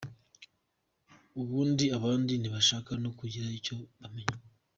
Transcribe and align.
Ubundi 1.41 1.85
abandi 1.97 2.33
ntibashaka 2.37 2.91
no 3.03 3.09
kugira 3.17 3.47
icyo 3.59 3.75
bamenya. 3.99 4.37